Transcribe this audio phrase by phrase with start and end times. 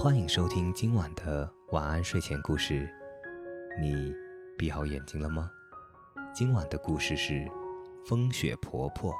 [0.00, 2.88] 欢迎收听今晚的晚安睡前故事。
[3.80, 4.14] 你
[4.56, 5.50] 闭好眼睛了吗？
[6.32, 7.32] 今晚的故事是
[8.06, 9.12] 《风雪婆婆》。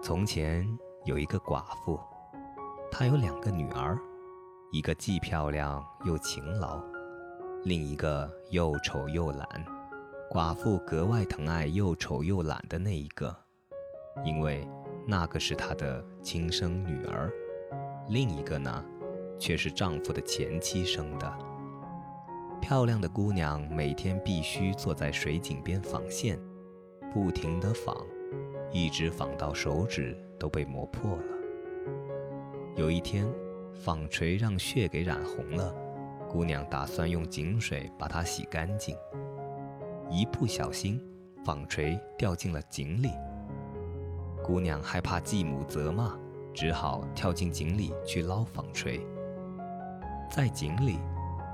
[0.00, 0.64] 从前
[1.04, 1.98] 有一个寡妇，
[2.88, 3.98] 她有两个女儿，
[4.70, 6.80] 一个既漂亮又勤劳，
[7.64, 9.44] 另一个又丑又懒。
[10.30, 13.36] 寡妇格外疼爱又丑又懒的那一个，
[14.24, 14.64] 因为
[15.04, 17.28] 那个是她的亲生女儿。
[18.12, 18.84] 另一个呢，
[19.38, 21.38] 却是丈夫的前妻生的。
[22.60, 26.38] 漂亮的姑娘每天必须坐在水井边纺线，
[27.10, 27.96] 不停地纺，
[28.70, 31.22] 一直纺到手指都被磨破了。
[32.76, 33.26] 有一天，
[33.72, 35.74] 纺锤让血给染红了，
[36.28, 38.94] 姑娘打算用井水把它洗干净，
[40.10, 41.02] 一不小心，
[41.46, 43.08] 纺锤掉进了井里。
[44.44, 46.14] 姑娘害怕继母责骂。
[46.54, 49.00] 只好跳进井里去捞纺锤。
[50.30, 50.98] 在井里，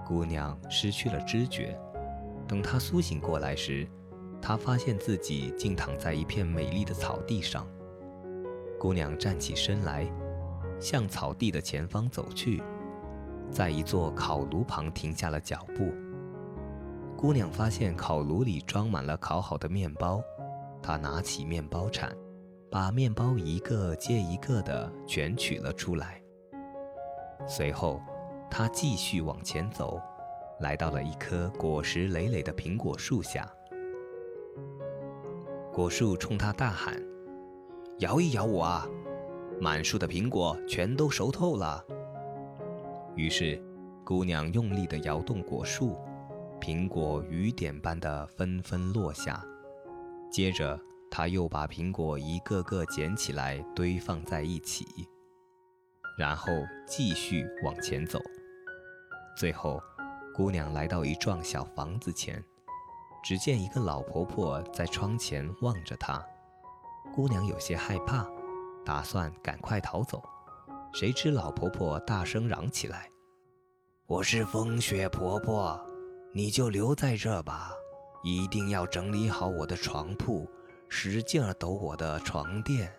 [0.07, 1.79] 姑娘失去了知觉。
[2.47, 3.87] 等她苏醒过来时，
[4.41, 7.67] 她发现自己竟躺在一片美丽的草地上。
[8.79, 10.07] 姑娘站起身来，
[10.81, 12.63] 向草地的前方走去，
[13.51, 15.93] 在一座烤炉旁停下了脚步。
[17.17, 20.23] 姑娘发现烤炉里装满了烤好的面包，
[20.81, 22.17] 她拿起面包铲。
[22.71, 26.23] 把面包一个接一个的全取了出来。
[27.47, 28.01] 随后，
[28.51, 30.01] 他继续往前走，
[30.61, 33.51] 来到了一棵果实累累的苹果树下。
[35.73, 37.01] 果树冲他大喊
[38.01, 38.87] ：“摇一摇我啊！
[39.61, 41.85] 满树的苹果全都熟透了。”
[43.15, 43.63] 于是，
[44.05, 45.97] 姑娘用力地摇动果树，
[46.61, 49.45] 苹果雨点般的纷纷落下。
[50.31, 50.79] 接着，
[51.11, 54.87] 他又把苹果一个个捡起来堆放在一起，
[56.19, 56.53] 然后
[56.87, 58.21] 继续往前走。
[59.37, 59.81] 最后，
[60.35, 62.43] 姑娘来到一幢小房子前，
[63.25, 66.25] 只见一个老婆婆在窗前望着她。
[67.15, 68.27] 姑娘有些害怕，
[68.85, 70.23] 打算赶快逃走。
[70.93, 73.09] 谁知老婆婆大声嚷起来
[74.07, 75.81] ：“我是风雪婆婆，
[76.33, 77.73] 你就留在这吧，
[78.23, 80.49] 一定要整理好我的床铺。”
[80.89, 82.91] 使劲儿抖我的床垫，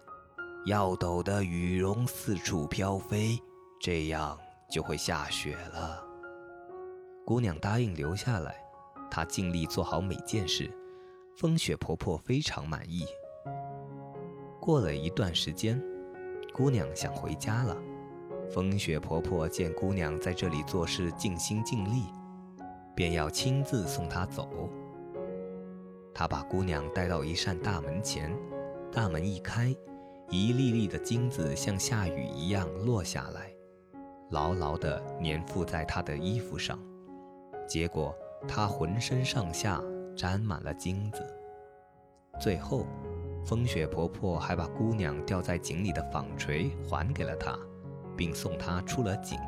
[0.66, 3.38] 要抖得羽绒四处飘飞，
[3.81, 4.38] 这样
[4.69, 6.03] 就会下雪了。
[7.25, 8.55] 姑娘答应留下来，
[9.09, 10.72] 她尽力做好每件事，
[11.35, 13.05] 风雪婆婆非常满意。
[14.59, 15.81] 过了一段时间，
[16.53, 17.75] 姑娘想回家了。
[18.51, 22.06] 风雪婆婆见姑娘在这里做事尽心尽力，
[22.95, 24.69] 便要亲自送她走。
[26.14, 28.36] 他把姑娘带到一扇大门前，
[28.92, 29.75] 大门一开，
[30.30, 33.52] 一粒粒的金子像下雨一样落下来，
[34.31, 36.78] 牢牢地粘附在她的衣服上。
[37.68, 38.14] 结果
[38.48, 39.81] 她浑身上下
[40.16, 41.25] 沾满了金子。
[42.40, 42.86] 最后，
[43.46, 47.58] 风雪婆婆还把姑娘掉在井里的纺锤还给了她，
[48.18, 49.40] 并送她出了井。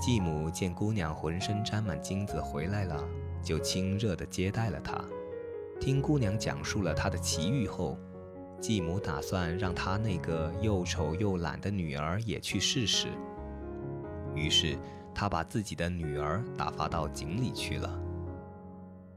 [0.00, 3.06] 继母见姑娘浑身沾满金子回来了，
[3.42, 4.98] 就亲热地接待了她。
[5.80, 7.96] 听姑娘讲述了她的奇遇后，
[8.60, 13.08] 继母打算让她那个又丑又懒的女儿也去试试。
[14.34, 14.76] 于是，
[15.14, 17.98] 她把自己的女儿打发到井里去了。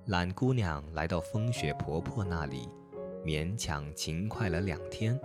[0.06, 2.70] 懒姑娘来到风雪婆婆那里，
[3.26, 5.20] 勉强勤快了两天，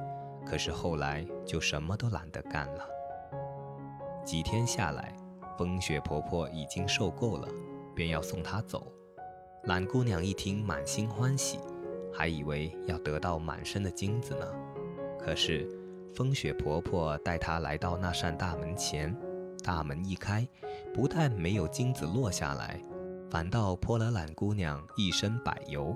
[0.44, 2.84] 可是后来就什么都懒得干了。
[4.24, 5.16] 几天下来，
[5.56, 7.48] 风雪婆婆已经受够了，
[7.94, 8.92] 便要送她走。
[9.64, 11.58] 懒姑娘一听，满心欢喜，
[12.12, 14.46] 还以为要得到满身的金子呢。
[15.18, 15.68] 可是，
[16.14, 19.14] 风雪婆婆带她来到那扇大门前，
[19.62, 20.48] 大门一开，
[20.94, 22.80] 不但没有金子落下来，
[23.30, 25.94] 反倒泼了懒姑娘一身柏油。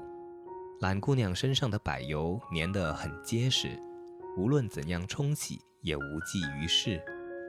[0.81, 3.79] 懒姑娘身上的柏油粘得很结实，
[4.37, 7.01] 无论怎样冲洗也无济于事，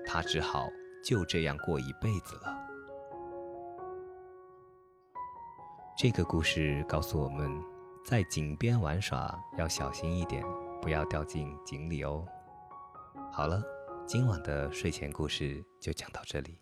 [0.06, 0.70] 她只好
[1.04, 2.73] 就这样过一辈子了。
[5.96, 7.48] 这个故事告诉我们，
[8.04, 10.44] 在井边玩耍要小心一点，
[10.82, 12.26] 不要掉进井里哦。
[13.32, 13.62] 好了，
[14.08, 16.58] 今晚的睡前故事就讲到这里。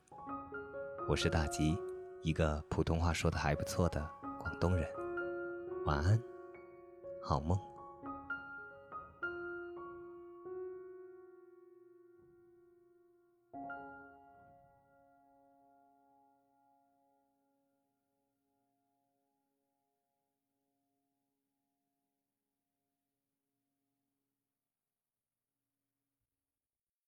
[1.07, 1.77] 我是大吉，
[2.21, 4.05] 一个普通话说的还不错的
[4.37, 4.85] 广东人。
[5.85, 6.21] 晚安，
[7.23, 7.57] 好梦。